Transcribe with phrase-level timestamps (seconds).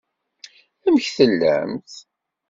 [0.85, 1.91] Amek tellamt?